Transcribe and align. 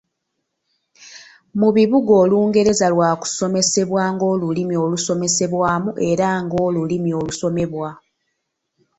Mu 1.59 1.69
bibuga 1.75 2.11
Olungereza 2.23 2.87
lwa 2.93 3.09
kusomesebwa 3.21 4.03
ng'olulimi 4.13 4.75
olusomesebwamu 4.85 5.89
era 6.09 6.27
ng'olulimi 6.43 7.11
olusomebwa. 7.21 7.89